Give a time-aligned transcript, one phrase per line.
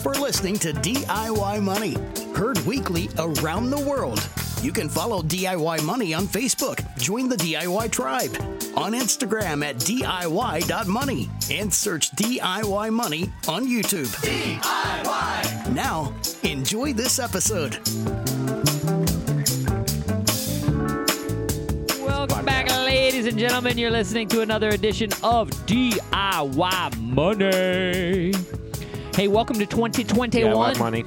[0.00, 1.94] for listening to DIY Money,
[2.34, 4.26] heard weekly around the world.
[4.62, 8.34] You can follow DIY Money on Facebook, join the DIY tribe,
[8.76, 14.06] on Instagram at DIY.money, and search DIY Money on YouTube.
[14.24, 15.74] DIY!
[15.74, 16.14] Now,
[16.44, 17.78] enjoy this episode.
[22.02, 23.76] Welcome back, ladies and gentlemen.
[23.76, 28.32] You're listening to another edition of DIY Money.
[29.14, 30.74] Hey, welcome to 2021.
[30.74, 31.02] DIY money.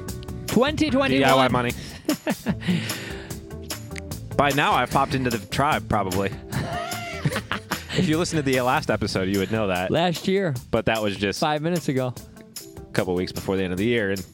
[0.47, 1.11] 2021.
[1.11, 1.71] DIY money.
[4.37, 6.29] By now, I've popped into the tribe, probably.
[7.97, 9.89] if you listen to the last episode, you would know that.
[9.89, 12.13] Last year, But that was just five minutes ago.
[12.77, 14.25] a couple weeks before the end of the year, and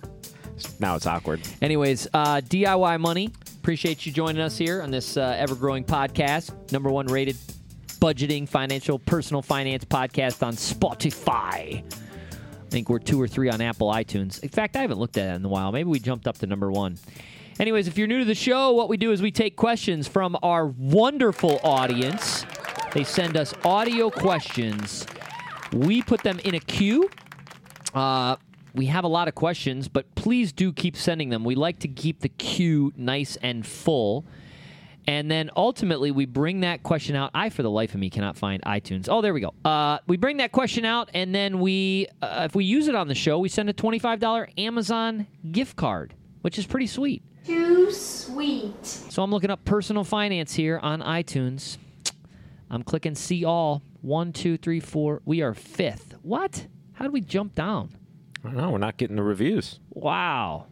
[0.80, 1.42] now it's awkward.
[1.62, 3.32] Anyways, uh, DIY Money.
[3.58, 6.72] Appreciate you joining us here on this uh, ever growing podcast.
[6.72, 7.36] Number one rated
[8.00, 11.84] budgeting, financial, personal finance podcast on Spotify.
[12.70, 14.44] I think we're two or three on Apple iTunes.
[14.44, 15.72] In fact, I haven't looked at it in a while.
[15.72, 17.00] Maybe we jumped up to number one.
[17.60, 20.38] Anyways, if you're new to the show, what we do is we take questions from
[20.44, 22.46] our wonderful audience.
[22.94, 25.08] They send us audio questions.
[25.74, 27.10] We put them in a queue.
[27.96, 28.36] Uh,
[28.76, 31.44] we have a lot of questions, but please do keep sending them.
[31.44, 34.26] We like to keep the queue nice and full.
[35.10, 37.32] And then ultimately, we bring that question out.
[37.34, 39.08] I, for the life of me, cannot find iTunes.
[39.10, 39.56] Oh, there we go.
[39.66, 43.08] Uh, we bring that question out, and then we, uh, if we use it on
[43.08, 47.24] the show, we send a $25 Amazon gift card, which is pretty sweet.
[47.44, 48.86] Too sweet.
[48.86, 51.80] So I'm looking up personal finance here on iTunes.
[52.70, 53.82] I'm clicking see all.
[54.02, 55.24] One, two, three, four.
[55.26, 56.14] We are fifth.
[56.22, 56.68] What?
[56.94, 57.98] How did we jump down?
[58.44, 58.70] I don't know.
[58.70, 59.80] We're not getting the reviews.
[59.90, 60.68] Wow.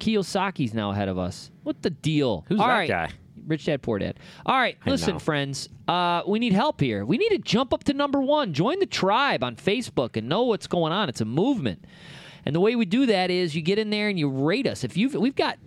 [0.00, 1.52] Kiyosaki's now ahead of us.
[1.62, 2.44] What the deal?
[2.48, 2.88] Who's All that right.
[2.88, 3.10] guy?
[3.46, 4.18] Rich Dad, Poor Dad.
[4.44, 5.68] All right, listen, friends.
[5.86, 7.04] Uh, we need help here.
[7.04, 8.52] We need to jump up to number one.
[8.52, 11.08] Join the tribe on Facebook and know what's going on.
[11.08, 11.84] It's a movement,
[12.44, 14.84] and the way we do that is you get in there and you rate us.
[14.84, 15.58] If you've, we've got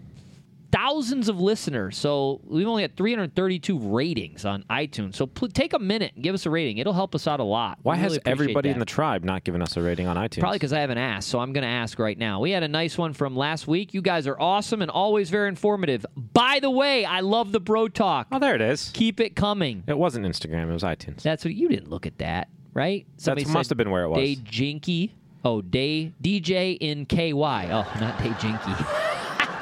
[0.72, 5.16] thousands of listeners, so we've only had 332 ratings on iTunes.
[5.16, 6.78] So pl- take a minute and give us a rating.
[6.78, 7.80] It'll help us out a lot.
[7.84, 8.74] Why We has really everybody that.
[8.74, 10.40] in the tribe not given us a rating on iTunes?
[10.40, 12.40] Probably because I haven't asked, so I'm going to ask right now.
[12.40, 13.94] We had a nice one from last week.
[13.94, 16.06] You guys are awesome and always very informative.
[16.16, 18.28] By the way, I love the bro talk.
[18.32, 18.92] Oh, there it is.
[18.94, 19.84] Keep it coming.
[19.88, 20.70] It wasn't Instagram.
[20.70, 21.22] It was iTunes.
[21.22, 23.06] That's what you didn't look at that, right?
[23.24, 24.20] That must have been where it was.
[24.20, 25.16] Day Jinky.
[25.44, 27.32] Oh, Day DJ in KY.
[27.34, 28.84] Oh, not Day Jinky.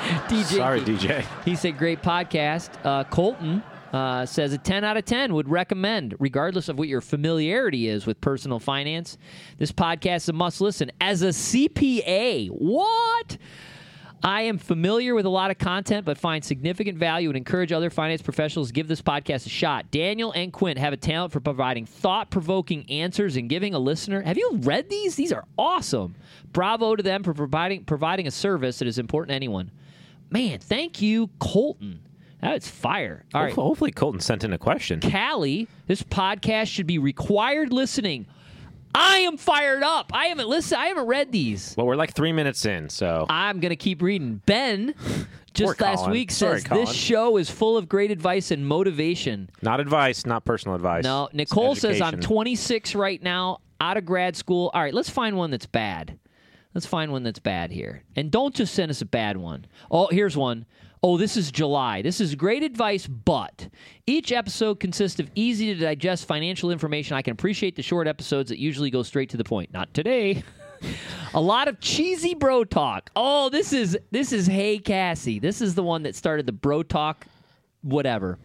[0.27, 0.57] DJ.
[0.57, 1.25] Sorry, DJ.
[1.43, 2.69] He said, great podcast.
[2.83, 7.01] Uh, Colton uh, says a 10 out of 10 would recommend, regardless of what your
[7.01, 9.17] familiarity is with personal finance.
[9.57, 10.91] This podcast is a must listen.
[11.01, 13.37] As a CPA, what?
[14.23, 17.89] I am familiar with a lot of content, but find significant value and encourage other
[17.89, 19.91] finance professionals to give this podcast a shot.
[19.91, 24.21] Daniel and Quint have a talent for providing thought provoking answers and giving a listener.
[24.21, 25.15] Have you read these?
[25.15, 26.15] These are awesome.
[26.51, 29.69] Bravo to them for providing providing a service that is important to anyone.
[30.29, 32.01] Man, thank you, Colton.
[32.41, 33.25] That's fire.
[33.33, 33.53] All right.
[33.53, 34.99] Hopefully, Colton sent in a question.
[35.01, 38.27] Callie, this podcast should be required listening.
[38.93, 40.11] I am fired up.
[40.13, 40.81] I haven't listened.
[40.81, 41.75] I haven't read these.
[41.77, 44.41] Well, we're like three minutes in, so I'm going to keep reading.
[44.45, 44.93] Ben,
[45.53, 46.11] just Poor last Colin.
[46.11, 46.85] week, Sorry, says Colin.
[46.85, 49.49] this show is full of great advice and motivation.
[49.61, 51.03] not advice, not personal advice.
[51.03, 52.27] No, Nicole says I'm education.
[52.29, 54.71] 26 right now, out of grad school.
[54.73, 56.17] All right, let's find one that's bad.
[56.77, 58.03] Let's find one that's bad here.
[58.15, 59.65] And don't just send us a bad one.
[59.89, 60.67] Oh, here's one.
[61.01, 62.03] Oh, this is July.
[62.03, 63.67] This is great advice, but
[64.05, 67.17] each episode consists of easy to digest financial information.
[67.17, 69.73] I can appreciate the short episodes that usually go straight to the point.
[69.73, 70.43] Not today.
[71.33, 73.09] a lot of cheesy bro talk.
[73.15, 75.39] Oh, this is this is Hey Cassie.
[75.39, 77.25] This is the one that started the bro talk
[77.81, 78.37] whatever.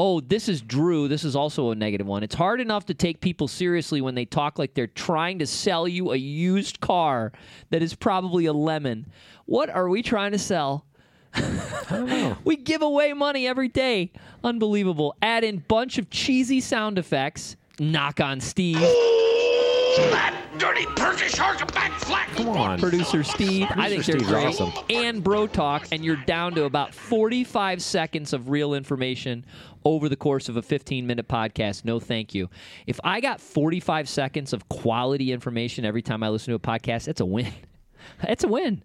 [0.00, 1.08] Oh, this is Drew.
[1.08, 2.22] This is also a negative one.
[2.22, 5.88] It's hard enough to take people seriously when they talk like they're trying to sell
[5.88, 7.32] you a used car
[7.70, 9.08] that is probably a lemon.
[9.46, 10.86] What are we trying to sell?
[12.44, 14.12] we give away money every day.
[14.44, 15.16] Unbelievable.
[15.20, 17.56] Add in bunch of cheesy sound effects.
[17.80, 18.78] Knock on Steve.
[18.80, 22.28] that dirty Perky shark and back flat.
[22.30, 22.78] Come on.
[22.78, 23.66] Producer Steve.
[23.70, 24.46] I think Producer they're Steve's great.
[24.46, 24.72] awesome.
[24.90, 29.44] And Bro Talk, and you're down to about 45 seconds of real information
[29.84, 31.84] over the course of a 15 minute podcast.
[31.84, 32.50] No, thank you.
[32.86, 37.04] If I got 45 seconds of quality information every time I listen to a podcast,
[37.04, 37.52] that's a win.
[38.22, 38.82] That's a win.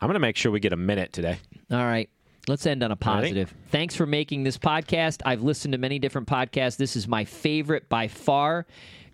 [0.00, 1.38] I'm going to make sure we get a minute today.
[1.70, 2.10] All right.
[2.48, 3.54] Let's end on a positive.
[3.70, 5.20] Thanks for making this podcast.
[5.24, 6.76] I've listened to many different podcasts.
[6.76, 8.66] This is my favorite by far.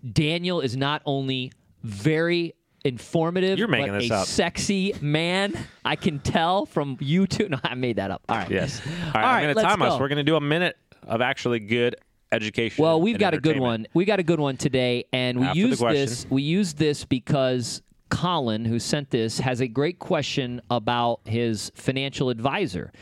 [0.09, 1.51] Daniel is not only
[1.83, 2.53] very
[2.85, 4.27] informative, You're making but this a up.
[4.27, 5.53] sexy man.
[5.83, 7.49] I can tell from YouTube.
[7.55, 8.23] No, I made that up.
[8.29, 8.49] All right.
[8.49, 8.81] Yes.
[8.85, 9.99] All right, All I'm going to time us.
[9.99, 11.95] We're going to do a minute of actually good
[12.31, 12.81] education.
[12.81, 13.87] Well, we've got a good one.
[13.93, 16.25] We got a good one today, and we After the use this.
[16.29, 17.81] We use this because
[18.15, 22.93] Colin, who sent this, has a great question about his financial advisor.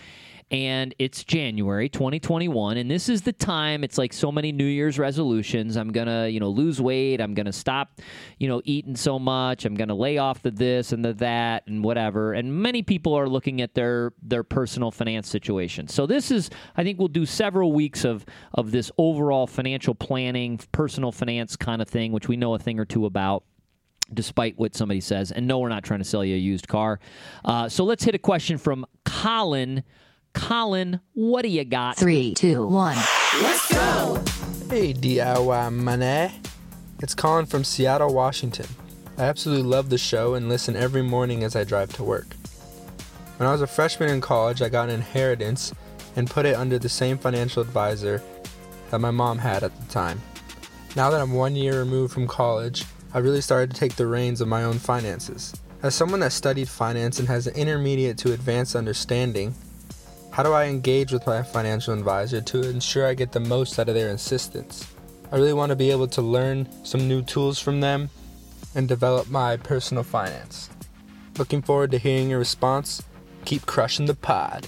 [0.50, 3.84] And it's January 2021, and this is the time.
[3.84, 5.78] It's like so many New Year's resolutions.
[5.78, 7.22] I'm gonna, you know, lose weight.
[7.22, 8.02] I'm gonna stop,
[8.40, 9.66] you know, eating so much.
[9.66, 12.34] I'm gonna lay off the this and the that and whatever.
[12.34, 15.88] And many people are looking at their their personal finance situation.
[15.88, 18.26] So this is, I think, we'll do several weeks of
[18.56, 22.80] of this overall financial planning, personal finance kind of thing, which we know a thing
[22.80, 23.44] or two about
[24.12, 25.32] despite what somebody says.
[25.32, 27.00] And no, we're not trying to sell you a used car.
[27.46, 29.84] Uh, so let's hit a question from Colin.
[30.34, 31.98] Colin, what do you got?
[31.98, 32.98] Three, two, one.
[33.42, 34.24] Let's go.
[34.70, 36.34] Hey, DIY money.
[37.02, 38.66] It's Colin from Seattle, Washington.
[39.18, 42.28] I absolutely love the show and listen every morning as I drive to work.
[43.38, 45.74] When I was a freshman in college, I got an inheritance
[46.16, 48.24] and put it under the same financial advisor
[48.90, 50.22] that my mom had at the time.
[50.96, 52.86] Now that I'm one year removed from college,
[53.16, 55.54] I really started to take the reins of my own finances.
[55.84, 59.54] As someone that studied finance and has an intermediate to advanced understanding,
[60.32, 63.88] how do I engage with my financial advisor to ensure I get the most out
[63.88, 64.92] of their assistance?
[65.32, 68.10] I really want to be able to learn some new tools from them
[68.74, 70.72] and develop my personal finance.
[71.38, 73.04] Looking forward to hearing your response.
[73.46, 74.68] Keep crushing the pod.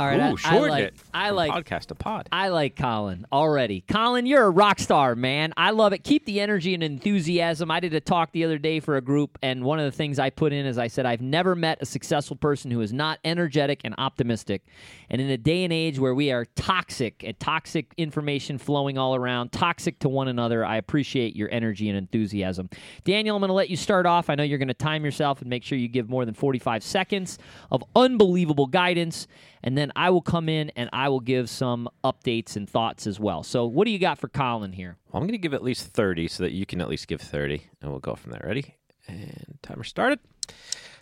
[0.00, 0.94] All right, I- Ooh, I, short like, it.
[1.12, 2.26] I like podcast to pod.
[2.32, 3.82] I like Colin already.
[3.86, 5.52] Colin, you're a rock star, man.
[5.58, 6.04] I love it.
[6.04, 7.70] Keep the energy and enthusiasm.
[7.70, 10.18] I did a talk the other day for a group, and one of the things
[10.18, 13.18] I put in is I said, I've never met a successful person who is not
[13.26, 14.64] energetic and optimistic.
[15.10, 19.14] And in a day and age where we are toxic and toxic information flowing all
[19.14, 22.70] around, toxic to one another, I appreciate your energy and enthusiasm.
[23.04, 24.30] Daniel, I'm going to let you start off.
[24.30, 26.82] I know you're going to time yourself and make sure you give more than 45
[26.82, 27.38] seconds
[27.70, 29.26] of unbelievable guidance.
[29.62, 33.20] And then I will come in and I will give some updates and thoughts as
[33.20, 33.42] well.
[33.42, 34.96] So, what do you got for Colin here?
[35.10, 37.20] Well, I'm going to give at least 30 so that you can at least give
[37.20, 38.42] 30, and we'll go from there.
[38.44, 38.76] Ready?
[39.06, 40.20] And timer started.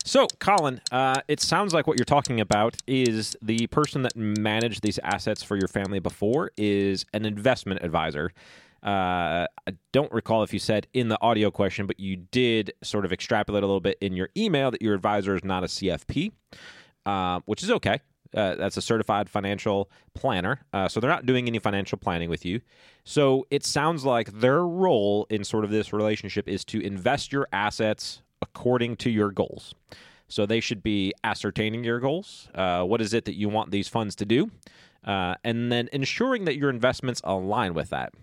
[0.05, 4.81] So, Colin, uh, it sounds like what you're talking about is the person that managed
[4.81, 8.31] these assets for your family before is an investment advisor.
[8.81, 13.05] Uh, I don't recall if you said in the audio question, but you did sort
[13.05, 16.31] of extrapolate a little bit in your email that your advisor is not a CFP,
[17.05, 17.99] uh, which is okay.
[18.35, 20.61] Uh, that's a certified financial planner.
[20.71, 22.61] Uh, so they're not doing any financial planning with you.
[23.03, 27.47] So it sounds like their role in sort of this relationship is to invest your
[27.51, 29.73] assets according to your goals.
[30.27, 32.49] So they should be ascertaining your goals.
[32.53, 34.51] Uh, what is it that you want these funds to do?
[35.03, 38.13] Uh, and then ensuring that your investments align with that.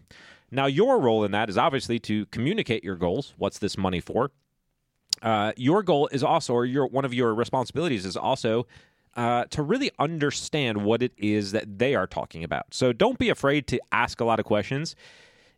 [0.50, 3.34] Now, your role in that is obviously to communicate your goals.
[3.38, 4.30] What's this money for?
[5.20, 8.66] Uh, your goal is also, or your one of your responsibilities is also
[9.16, 12.66] uh, to really understand what it is that they are talking about.
[12.72, 14.94] So don't be afraid to ask a lot of questions,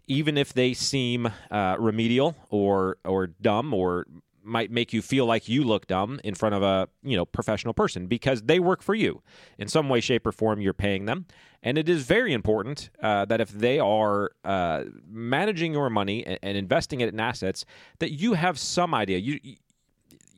[0.07, 4.07] even if they seem uh, remedial or or dumb or
[4.45, 7.75] might make you feel like you look dumb in front of a you know professional
[7.75, 9.23] person because they work for you
[9.59, 10.61] in some way shape or form.
[10.61, 11.27] You're paying them.
[11.61, 16.39] And it is very important uh, that if they are uh, managing your money and,
[16.43, 17.65] and investing it in assets
[17.99, 19.19] that you have some idea.
[19.19, 19.41] You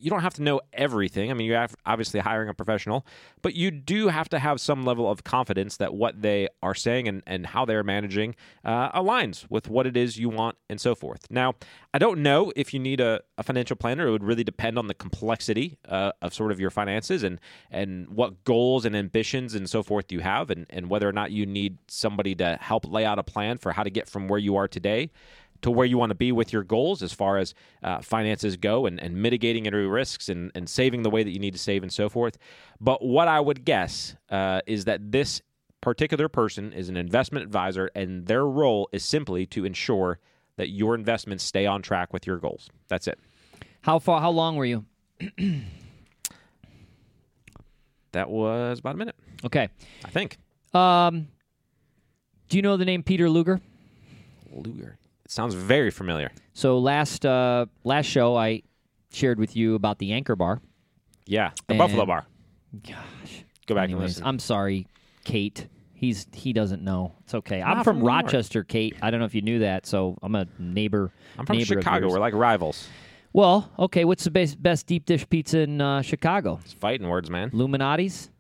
[0.00, 1.30] you don't have to know everything.
[1.30, 3.06] I mean, you're obviously hiring a professional,
[3.42, 7.08] but you do have to have some level of confidence that what they are saying
[7.08, 10.94] and, and how they're managing uh, aligns with what it is you want and so
[10.94, 11.30] forth.
[11.30, 11.54] Now,
[11.92, 14.06] I don't know if you need a, a financial planner.
[14.06, 17.40] It would really depend on the complexity uh, of sort of your finances and,
[17.70, 21.30] and what goals and ambitions and so forth you have, and, and whether or not
[21.30, 24.38] you need somebody to help lay out a plan for how to get from where
[24.38, 25.10] you are today
[25.62, 28.86] to where you want to be with your goals as far as uh, finances go
[28.86, 31.82] and, and mitigating any risks and, and saving the way that you need to save
[31.82, 32.38] and so forth.
[32.80, 35.42] But what I would guess uh, is that this
[35.80, 40.18] particular person is an investment advisor and their role is simply to ensure
[40.56, 42.68] that your investments stay on track with your goals.
[42.88, 43.18] That's it.
[43.82, 44.20] How far?
[44.20, 44.84] How long were you?
[48.12, 49.14] That was about a minute,
[49.44, 49.68] Okay.
[50.04, 50.36] I think.
[50.74, 51.28] Um,
[52.48, 53.60] do you know the name Peter Luger?
[54.52, 54.98] Luger.
[55.30, 56.32] Sounds very familiar.
[56.54, 58.62] So last uh, last show, I
[59.12, 60.60] shared with you about the Anchor Bar.
[61.24, 62.26] Yeah, the And- Buffalo Bar.
[62.82, 63.44] Gosh.
[63.66, 64.24] Go back and listen.
[64.26, 64.88] I'm sorry,
[65.22, 65.68] Kate.
[65.94, 67.14] He's he doesn't know.
[67.22, 67.62] It's okay.
[67.62, 68.08] I'm not from from.
[68.08, 68.96] Rochester, Kate.
[69.00, 69.86] I don't know if you knew that.
[69.86, 71.12] So I'm a neighbor.
[71.38, 72.08] I'm from neighbor Chicago.
[72.08, 72.88] We're like rivals.
[73.32, 74.04] Well, okay.
[74.04, 76.58] What's the best, best deep dish pizza in uh, Chicago?
[76.64, 77.50] It's fighting words, man.
[77.50, 78.30] Luminati's.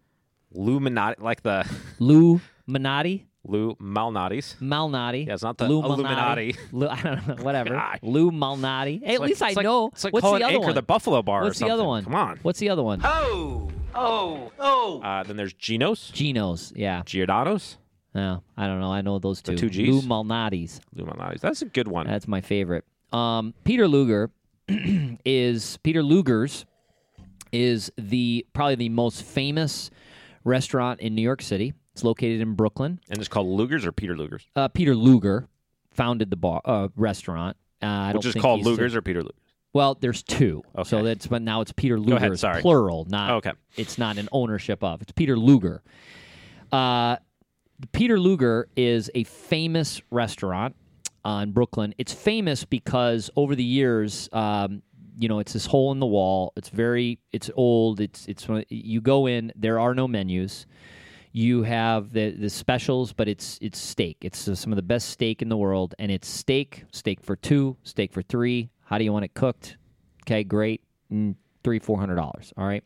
[0.56, 1.70] Luminati, like the
[2.00, 3.26] Lou Minati.
[3.46, 4.56] Lou Malnati's.
[4.60, 5.26] Malnati.
[5.26, 6.54] Yeah, it's not the Lou Illuminati.
[6.72, 7.44] Lou, I don't know.
[7.44, 7.70] Whatever.
[7.74, 7.98] Gosh.
[8.02, 9.00] Lou Malnati.
[9.02, 9.86] Hey, at It's like- least I like- know.
[9.88, 10.74] It's like What's calling the other Anchor one?
[10.74, 11.40] the Buffalo Bar.
[11.40, 12.04] or What's the other one?
[12.04, 12.38] Come on.
[12.42, 13.00] What's the other one?
[13.02, 15.00] Oh, oh, oh.
[15.02, 16.72] Uh, then there's Gino's, Gino's.
[16.76, 17.02] Yeah.
[17.06, 17.78] Giordano's,
[18.14, 18.92] No, I don't know.
[18.92, 19.52] I know those two.
[19.56, 19.78] The two Gs?
[19.78, 20.80] Lou Malnati's.
[20.94, 21.40] Lou Malnati's.
[21.40, 22.06] That's a good one.
[22.06, 22.84] That's my favorite.
[23.12, 24.30] Um, Peter Luger
[25.24, 26.66] is Peter Luger's
[27.52, 29.90] is the probably the most famous
[30.44, 31.72] restaurant in New York City.
[32.00, 32.98] It's located in Brooklyn.
[33.10, 35.48] And it's called Luger's or Peter Luger's, Uh, Peter Luger
[35.92, 37.58] founded the bar uh, restaurant.
[37.82, 39.36] Uh, I which don't is think called he's Luger's or Peter Luger's.
[39.74, 40.62] Well, there's two.
[40.84, 42.16] So that's but now it's Peter Luger.
[42.16, 42.62] ahead, It's sorry.
[42.62, 43.52] plural, not Okay.
[43.76, 45.02] It's not an ownership of.
[45.02, 45.82] It's Peter Luger.
[46.72, 47.16] Uh,
[47.92, 50.74] Peter Luger is a famous restaurant
[51.24, 51.94] uh, in Brooklyn.
[51.98, 54.82] It's famous because over the years, um,
[55.18, 56.52] you know, it's this hole in the wall.
[56.56, 58.00] It's very, it's old.
[58.00, 59.52] It's it's you go in.
[59.54, 60.66] There are no menus.
[61.32, 64.18] You have the the specials, but it's it's steak.
[64.22, 67.36] It's uh, some of the best steak in the world, and it's steak, steak for
[67.36, 68.70] two, steak for three.
[68.84, 69.76] How do you want it cooked?
[70.24, 70.82] Okay, great,
[71.12, 72.52] mm, three four hundred dollars.
[72.56, 72.82] All right.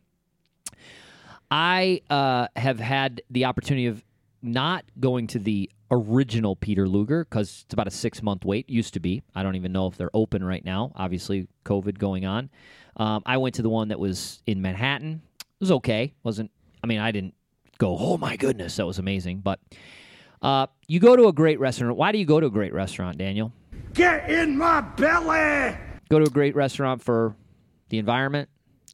[1.50, 4.04] I uh, have had the opportunity of
[4.42, 8.68] not going to the original Peter Luger because it's about a six month wait.
[8.68, 9.22] Used to be.
[9.34, 10.92] I don't even know if they're open right now.
[10.96, 12.50] Obviously, COVID going on.
[12.96, 15.22] Um, I went to the one that was in Manhattan.
[15.38, 16.12] It was okay.
[16.22, 16.50] wasn't
[16.82, 17.34] I mean I didn't
[17.78, 17.96] go.
[17.98, 19.40] Oh my goodness, that was amazing.
[19.40, 19.60] But
[20.42, 21.96] uh, you go to a great restaurant.
[21.96, 23.52] Why do you go to a great restaurant, Daniel?
[23.94, 25.76] Get in my belly!
[26.10, 27.36] Go to a great restaurant for
[27.88, 28.48] the environment.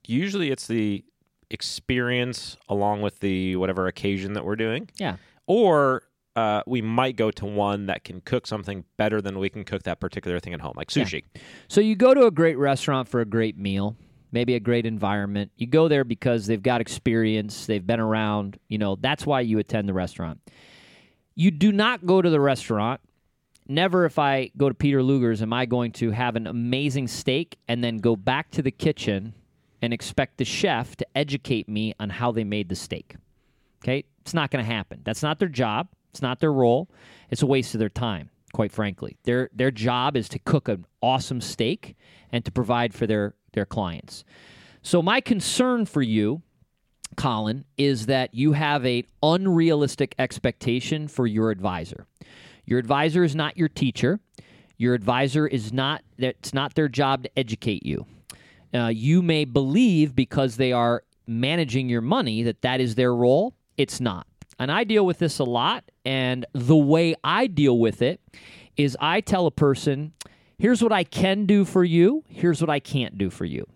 [0.06, 1.04] Usually, it's the
[1.50, 5.16] experience along with the whatever occasion that we're doing, Yeah.
[5.46, 6.02] or
[6.36, 9.82] uh, we might go to one that can cook something better than we can cook
[9.82, 11.24] that particular thing at home, like sushi.
[11.68, 13.96] So you go to a great restaurant for a great meal,
[14.32, 15.50] maybe a great environment.
[15.56, 19.58] You go there because they've got experience, they've been around, you know, that's why you
[19.58, 20.40] attend the restaurant.
[21.34, 23.00] You do not go to the restaurant.
[23.66, 27.56] Never if I go to Peter Luger's am I going to have an amazing steak
[27.68, 29.34] and then go back to the kitchen
[29.82, 33.16] and expect the chef to educate me on how they made the steak.
[33.82, 34.04] Okay?
[34.20, 35.00] It's not going to happen.
[35.04, 35.88] That's not their job.
[36.10, 36.88] It's not their role.
[37.30, 39.16] It's a waste of their time, quite frankly.
[39.24, 41.96] Their their job is to cook an awesome steak
[42.32, 44.24] and to provide for their their clients.
[44.82, 46.42] So my concern for you,
[47.16, 52.06] Colin, is that you have a unrealistic expectation for your advisor.
[52.64, 54.20] Your advisor is not your teacher.
[54.76, 56.36] Your advisor is not that.
[56.38, 58.06] It's not their job to educate you.
[58.72, 63.54] Uh, you may believe because they are managing your money that that is their role.
[63.76, 64.26] It's not.
[64.58, 65.84] And I deal with this a lot.
[66.04, 68.20] And the way I deal with it
[68.76, 70.12] is I tell a person,
[70.60, 73.66] here's what I can do for you, here's what I can't do for you.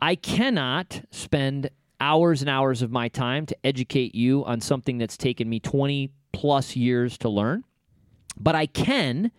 [0.00, 1.70] I cannot spend
[2.00, 6.10] hours and hours of my time to educate you on something that's taken me 20
[6.32, 7.64] plus years to learn,
[8.38, 9.30] but I can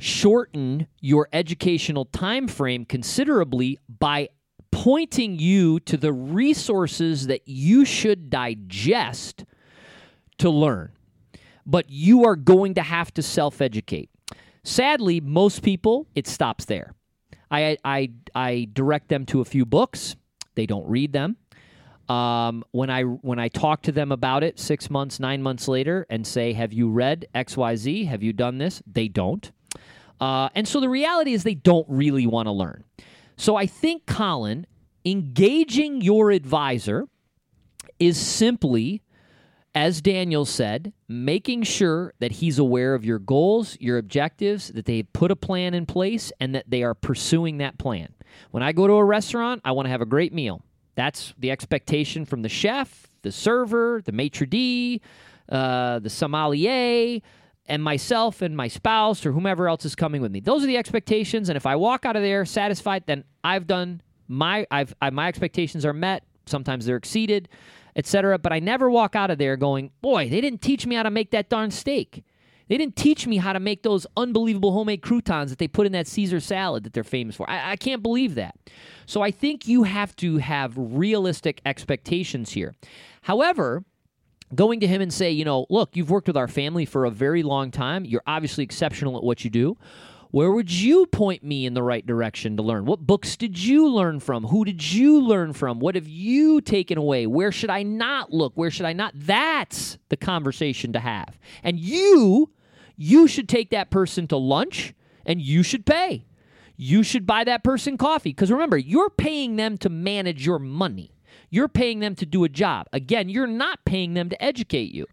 [0.00, 4.28] shorten your educational time frame considerably by
[4.72, 9.44] pointing you to the resources that you should digest
[10.38, 10.90] to learn.
[11.64, 14.10] But you are going to have to self educate.
[14.68, 16.94] Sadly, most people, it stops there.
[17.50, 20.14] I, I, I direct them to a few books,
[20.56, 21.38] they don't read them.
[22.10, 26.06] Um, when I when I talk to them about it six months, nine months later,
[26.10, 28.04] and say, "Have you read X, Y, Z?
[28.04, 29.50] Have you done this?" They don't.
[30.20, 32.84] Uh, and so the reality is they don't really want to learn.
[33.36, 34.66] So I think, Colin,
[35.04, 37.08] engaging your advisor
[37.98, 39.02] is simply,
[39.74, 45.02] as Daniel said, making sure that he's aware of your goals, your objectives, that they
[45.02, 48.12] put a plan in place, and that they are pursuing that plan.
[48.50, 50.62] When I go to a restaurant, I want to have a great meal.
[50.94, 55.00] That's the expectation from the chef, the server, the maitre d',
[55.48, 57.20] uh, the sommelier,
[57.66, 60.40] and myself and my spouse or whomever else is coming with me.
[60.40, 64.02] Those are the expectations, and if I walk out of there satisfied, then I've done
[64.26, 66.24] my I've I, my expectations are met.
[66.46, 67.48] Sometimes they're exceeded,
[67.98, 68.38] etc.
[68.38, 71.10] But I never walk out of there going, "Boy, they didn't teach me how to
[71.10, 72.24] make that darn steak."
[72.68, 75.92] They didn't teach me how to make those unbelievable homemade croutons that they put in
[75.92, 77.48] that Caesar salad that they're famous for.
[77.48, 78.56] I, I can't believe that.
[79.06, 82.74] So I think you have to have realistic expectations here.
[83.22, 83.84] However,
[84.54, 87.10] going to him and say, you know, look, you've worked with our family for a
[87.10, 88.04] very long time.
[88.04, 89.76] You're obviously exceptional at what you do.
[90.30, 92.84] Where would you point me in the right direction to learn?
[92.84, 94.44] What books did you learn from?
[94.44, 95.80] Who did you learn from?
[95.80, 97.26] What have you taken away?
[97.26, 98.52] Where should I not look?
[98.54, 99.14] Where should I not?
[99.14, 101.38] That's the conversation to have.
[101.62, 102.50] And you,
[102.96, 104.92] you should take that person to lunch
[105.24, 106.26] and you should pay.
[106.76, 108.30] You should buy that person coffee.
[108.30, 111.12] Because remember, you're paying them to manage your money.
[111.48, 112.86] You're paying them to do a job.
[112.92, 115.06] Again, you're not paying them to educate you.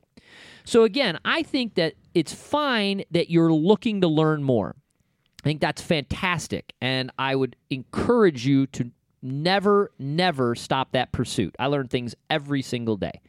[0.65, 4.75] So, again, I think that it's fine that you're looking to learn more.
[5.45, 6.73] I think that's fantastic.
[6.81, 8.89] And I would encourage you to
[9.21, 11.55] never, never stop that pursuit.
[11.59, 13.21] I learn things every single day.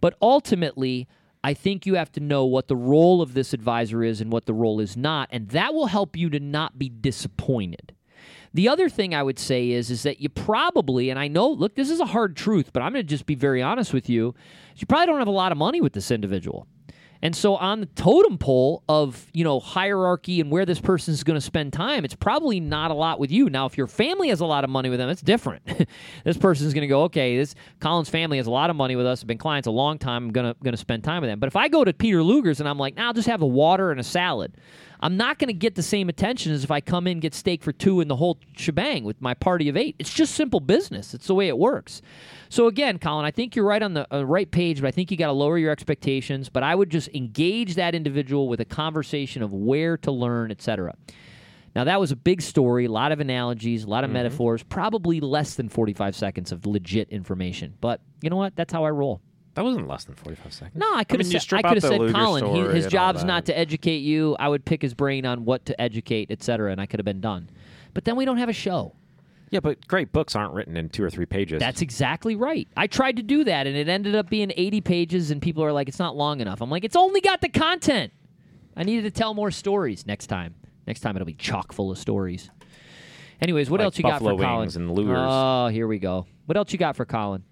[0.00, 1.08] But ultimately,
[1.42, 4.46] I think you have to know what the role of this advisor is and what
[4.46, 5.28] the role is not.
[5.32, 7.96] And that will help you to not be disappointed.
[8.54, 11.74] The other thing I would say is is that you probably, and I know, look,
[11.74, 14.34] this is a hard truth, but I'm going to just be very honest with you.
[14.76, 16.68] You probably don't have a lot of money with this individual.
[17.22, 21.22] And so on the totem pole of, you know, hierarchy and where this person is
[21.22, 23.50] going to spend time, it's probably not a lot with you.
[23.50, 25.62] Now, if your family has a lot of money with them, it's different.
[26.24, 28.96] this person is going to go, okay, this Colin's family has a lot of money
[28.96, 31.20] with us, have been clients a long time, I'm going to going to spend time
[31.20, 31.38] with them.
[31.38, 33.46] But if I go to Peter Luger's and I'm like, nah, I'll just have a
[33.46, 34.56] water and a salad.
[35.02, 37.62] I'm not going to get the same attention as if I come in get steak
[37.62, 39.96] for two and the whole shebang with my party of eight.
[39.98, 41.14] It's just simple business.
[41.14, 42.02] It's the way it works.
[42.50, 45.10] So again, Colin, I think you're right on the uh, right page, but I think
[45.10, 46.48] you got to lower your expectations.
[46.50, 50.94] But I would just engage that individual with a conversation of where to learn, etc.
[51.74, 54.14] Now that was a big story, a lot of analogies, a lot of Mm-hmm.
[54.14, 57.74] metaphors, probably less than 45 seconds of legit information.
[57.80, 58.54] But you know what?
[58.56, 59.22] That's how I roll.
[59.54, 60.76] That wasn't less than 45 seconds.
[60.76, 62.46] No, I could mean, have you said, I could have said Luger Colin.
[62.54, 64.36] He, his and all job's not to educate you.
[64.38, 67.20] I would pick his brain on what to educate, etc., and I could have been
[67.20, 67.50] done.
[67.92, 68.94] But then we don't have a show.
[69.50, 71.58] Yeah, but great books aren't written in two or three pages.
[71.58, 72.68] That's exactly right.
[72.76, 75.72] I tried to do that, and it ended up being 80 pages, and people are
[75.72, 76.60] like, it's not long enough.
[76.62, 78.12] I'm like, it's only got the content.
[78.76, 80.54] I needed to tell more stories next time.
[80.86, 82.50] Next time it'll be chock full of stories.
[83.42, 84.70] Anyways, what Like else you got buffalo for Colin?
[84.76, 85.18] and lures.
[85.18, 86.26] Oh, here we go.
[86.46, 87.42] What else you got for Colin?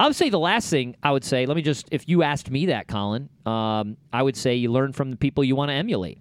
[0.00, 2.50] I would say the last thing I would say, let me just, if you asked
[2.50, 5.74] me that, Colin, um, I would say you learn from the people you want to
[5.74, 6.16] emulate.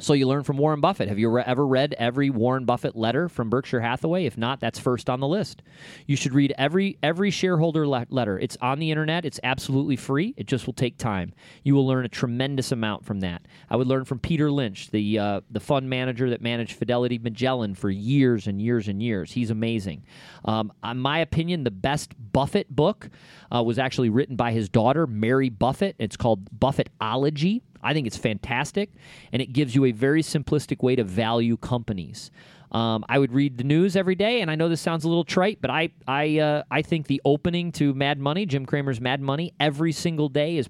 [0.00, 1.08] So you learn from Warren Buffett.
[1.08, 4.24] Have you re- ever read every Warren Buffett letter from Berkshire Hathaway?
[4.24, 5.62] If not, that's first on the list.
[6.06, 8.38] You should read every every shareholder le- letter.
[8.38, 9.24] It's on the internet.
[9.24, 10.34] It's absolutely free.
[10.36, 11.32] It just will take time.
[11.62, 13.42] You will learn a tremendous amount from that.
[13.68, 17.74] I would learn from Peter Lynch, the uh, the fund manager that managed Fidelity Magellan
[17.74, 19.32] for years and years and years.
[19.32, 20.04] He's amazing.
[20.44, 23.10] Um, in my opinion, the best Buffett book
[23.54, 25.96] uh, was actually written by his daughter, Mary Buffett.
[25.98, 27.62] It's called Buffettology.
[27.82, 28.90] I think it's fantastic,
[29.32, 32.30] and it gives you a very simplistic way to value companies.
[32.72, 35.24] Um, I would read the news every day, and I know this sounds a little
[35.24, 39.20] trite, but I I uh, I think the opening to Mad Money, Jim Cramer's Mad
[39.20, 40.68] Money, every single day is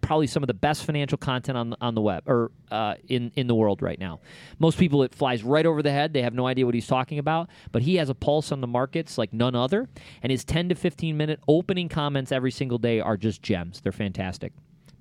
[0.00, 3.48] probably some of the best financial content on on the web or uh, in in
[3.48, 4.20] the world right now.
[4.60, 7.18] Most people it flies right over the head; they have no idea what he's talking
[7.18, 7.48] about.
[7.72, 9.88] But he has a pulse on the markets like none other,
[10.22, 13.80] and his ten to fifteen minute opening comments every single day are just gems.
[13.80, 14.52] They're fantastic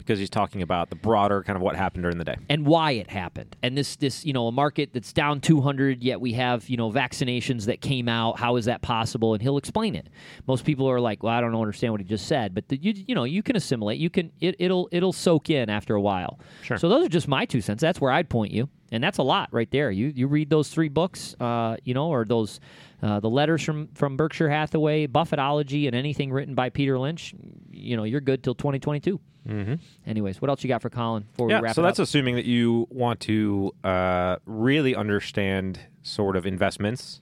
[0.06, 2.36] because he's talking about the broader kind of what happened during the day.
[2.50, 3.56] and why it happened.
[3.63, 6.92] And this this you know a market that's down 200 yet we have you know
[6.92, 8.38] vaccinations that came out.
[8.39, 9.34] How is that possible?
[9.34, 10.08] And he'll explain it.
[10.48, 12.94] Most people are like, well, I don't understand what he just said, but the, you
[13.08, 14.00] you know you can assimilate.
[14.00, 16.39] You can it, it'll it'll soak in after a while.
[16.62, 16.78] Sure.
[16.78, 17.82] So those are just my two cents.
[17.82, 18.70] That's where I'd point you.
[18.92, 19.89] And that's a lot right there.
[19.89, 22.60] You you read those three books, uh, you know, or those
[23.04, 27.36] uh, the letters from from Berkshire Hathaway, Buffettology, and anything written by Peter Lynch.
[27.70, 29.20] You know, you're good till 2022.
[29.48, 29.74] Mm-hmm.
[30.08, 32.04] Anyways, what else you got for Colin before we Yeah, wrap so that's up?
[32.06, 37.20] assuming that you want to uh, really understand sort of investments,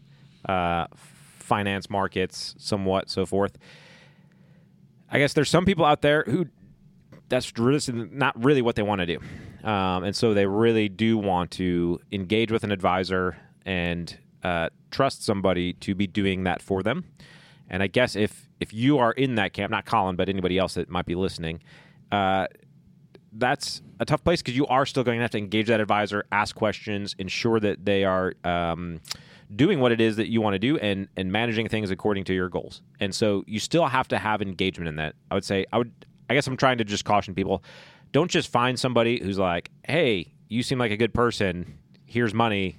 [0.47, 3.57] uh, finance markets, somewhat, so forth.
[5.09, 6.45] I guess there's some people out there who
[7.27, 7.79] that's really
[8.11, 11.99] not really what they want to do, um, and so they really do want to
[12.11, 17.05] engage with an advisor and uh, trust somebody to be doing that for them.
[17.69, 20.75] And I guess if if you are in that camp, not Colin, but anybody else
[20.75, 21.61] that might be listening,
[22.11, 22.47] uh,
[23.33, 26.25] that's a tough place because you are still going to have to engage that advisor,
[26.31, 28.99] ask questions, ensure that they are um,
[29.55, 32.33] doing what it is that you want to do, and and managing things according to
[32.33, 32.81] your goals.
[32.99, 35.15] And so you still have to have engagement in that.
[35.29, 35.91] I would say I would.
[36.29, 37.63] I guess I'm trying to just caution people:
[38.11, 41.77] don't just find somebody who's like, "Hey, you seem like a good person.
[42.05, 42.75] Here's money.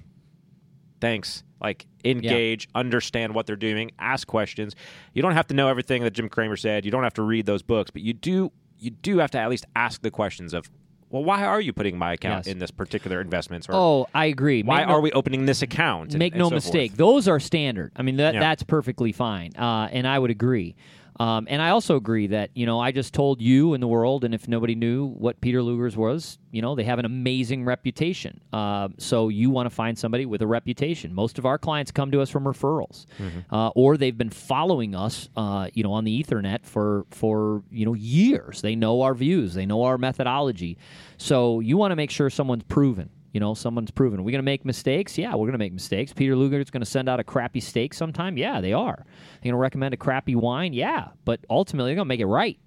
[1.03, 4.75] Thanks." Like engage, understand what they're doing, ask questions.
[5.13, 6.83] You don't have to know everything that Jim Cramer said.
[6.83, 9.49] You don't have to read those books, but you do you do have to at
[9.49, 10.69] least ask the questions of,
[11.09, 12.51] well, why are you putting my account Yes.
[12.53, 13.69] in this particular investments?
[13.69, 14.61] Or Oh, I agree.
[14.63, 16.09] why no- are we opening this account?
[16.11, 16.97] and- Make no so mistake; forth.
[16.97, 17.93] those are standard.
[17.95, 18.39] I mean, that Yeah.
[18.41, 20.75] that's perfectly fine, uh, and I would agree.
[21.19, 24.23] Um, and I also agree that you know I just told you and the world,
[24.23, 28.41] and if nobody knew what Peter Luger's was, you know they have an amazing reputation.
[28.51, 31.13] Uh, so you want to find somebody with a reputation.
[31.13, 33.05] Most of our clients come to us from referrals,
[33.51, 37.85] uh, or they've been following us, uh, you know, on the Ethernet for for you
[37.85, 38.61] know years.
[38.61, 40.77] They know our views, they know our methodology.
[41.17, 43.09] So you want to make sure someone's proven.
[43.33, 44.19] You know, someone's proven.
[44.19, 45.17] Are we going to make mistakes?
[45.17, 46.13] Yeah, we're going to make mistakes.
[46.13, 48.37] Peter Luger's going to send out a crappy steak sometime?
[48.37, 48.95] Yeah, they are.
[48.95, 50.71] They're going to recommend a crappy wine?
[50.71, 52.59] Yeah, but ultimately they're going to make it right.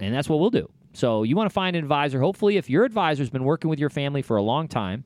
[0.00, 0.68] And that's what we'll do.
[0.94, 2.20] So you want to find an advisor.
[2.20, 5.04] Hopefully, if your advisor's been working with your family for a long time,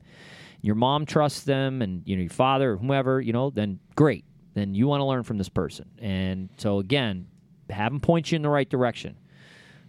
[0.61, 4.23] your mom trusts them and you know your father or whomever, you know, then great.
[4.53, 5.89] Then you want to learn from this person.
[5.99, 7.27] And so again,
[7.69, 9.17] have him point you in the right direction.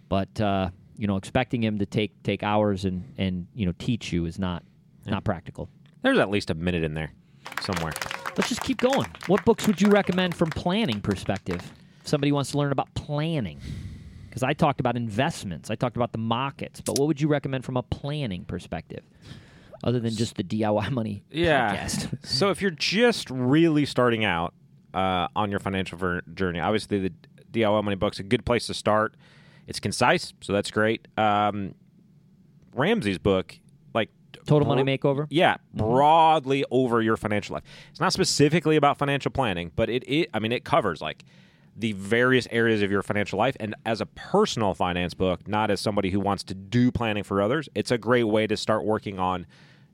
[0.09, 4.11] But uh, you know, expecting him to take take hours and and you know teach
[4.11, 4.63] you is not
[5.07, 5.69] not practical.
[6.01, 7.11] There's at least a minute in there
[7.61, 7.93] somewhere.
[8.37, 9.07] let's just keep going.
[9.27, 11.61] What books would you recommend from planning perspective?
[12.01, 13.59] If somebody wants to learn about planning.
[14.27, 17.65] Because I talked about investments, I talked about the markets, but what would you recommend
[17.65, 19.03] from a planning perspective,
[19.83, 21.75] other than just the DIY money Yeah.
[21.75, 22.17] podcast?
[22.25, 24.53] so if you're just really starting out
[24.93, 27.13] uh, on your financial ver- journey, obviously the
[27.51, 29.15] DIY Money book's a good place to start.
[29.67, 31.07] It's concise, so that's great.
[31.17, 31.75] Um,
[32.73, 33.59] Ramsey's book,
[34.45, 35.27] Total Money Makeover.
[35.29, 37.63] Yeah, broadly over your financial life.
[37.89, 41.23] It's not specifically about financial planning, but it, it I mean it covers like
[41.75, 45.79] the various areas of your financial life and as a personal finance book, not as
[45.79, 49.19] somebody who wants to do planning for others, it's a great way to start working
[49.19, 49.47] on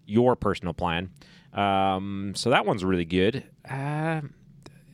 [0.05, 1.11] your personal plan.
[1.53, 3.43] Um, so that one's really good.
[3.69, 4.21] Uh,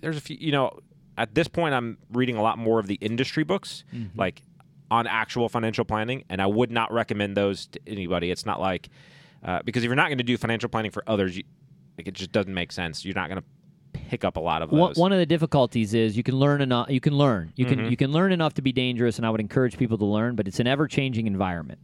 [0.02, 0.80] there's a few, you know,
[1.18, 3.84] at this point, I'm reading a lot more of the industry books,
[4.16, 4.42] like
[4.90, 8.32] on actual financial planning, and I would not recommend those to anybody.
[8.32, 8.90] It's not like
[9.44, 11.44] uh, because if you're not going to do financial planning for others, you,
[11.98, 13.04] like it just doesn't make sense.
[13.06, 13.48] You're not going to
[13.94, 14.98] pick up a lot of those.
[14.98, 16.90] One, of the difficulties is you can learn enough.
[16.90, 17.54] You can learn.
[17.56, 20.06] You can you can learn enough to be dangerous, and I would encourage people to
[20.06, 20.36] learn.
[20.36, 21.80] But it's an ever changing environment.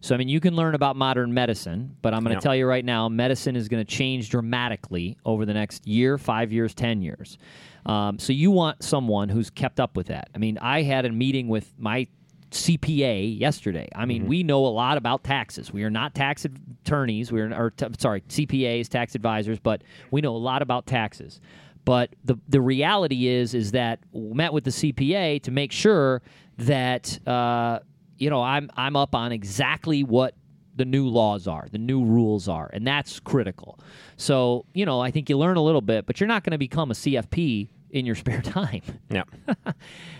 [0.00, 2.42] So I mean, you can learn about modern medicine, but I'm going to Yep.
[2.42, 6.52] tell you right now, medicine is going to change dramatically over the next year, five
[6.52, 7.38] years, ten years.
[7.86, 10.28] Um, so you want someone who's kept up with that.
[10.34, 12.06] I mean, I had a meeting with my
[12.52, 13.88] CPA yesterday.
[13.94, 15.72] I mean, we know a lot about taxes.
[15.72, 17.32] We are not tax attorneys.
[17.32, 21.40] We are, or t- sorry, CPAs, tax advisors, but we know a lot about taxes.
[21.84, 26.22] But the the reality is is that we met with the CPA to make sure
[26.58, 27.80] that uh,
[28.18, 30.34] you know I'm I'm up on exactly what
[30.76, 33.78] the new laws are, the new rules are, and that's critical.
[34.16, 36.58] So you know I think you learn a little bit, but you're not going to
[36.58, 38.82] become a CFP in your spare time.
[39.10, 39.24] yeah.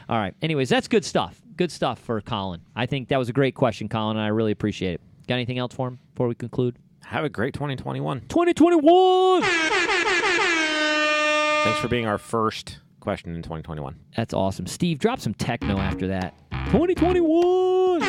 [0.08, 0.34] All right.
[0.42, 1.41] Anyways, that's good stuff.
[1.56, 2.62] Good stuff for Colin.
[2.74, 5.00] I think that was a great question, Colin, and I really appreciate it.
[5.28, 6.76] Got anything else for him before we conclude?
[7.04, 8.20] Have a great 2021.
[8.28, 9.42] 2021.
[11.64, 13.96] Thanks for being our first question in 2021.
[14.16, 14.66] That's awesome.
[14.66, 16.34] Steve, drop some techno after that.
[16.70, 18.00] 2021.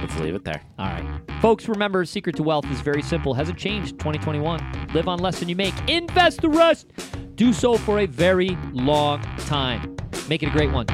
[0.00, 0.62] Let's leave it there.
[0.78, 1.20] All right.
[1.40, 3.34] Folks, remember, secret to wealth is very simple.
[3.34, 4.88] Hasn't changed 2021.
[4.94, 5.74] Live on less than you make.
[5.88, 6.90] Invest the rest.
[7.34, 9.93] Do so for a very long time.
[10.28, 10.86] Make it a great one.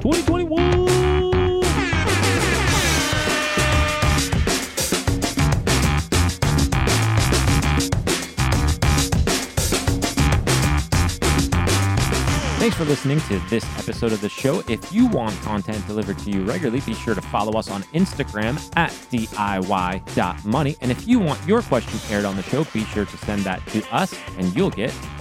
[0.00, 0.98] 2021.
[12.58, 14.62] Thanks for listening to this episode of the show.
[14.68, 18.60] If you want content delivered to you regularly, be sure to follow us on Instagram
[18.76, 20.76] at DIY.money.
[20.82, 23.64] And if you want your question aired on the show, be sure to send that
[23.68, 24.92] to us and you'll get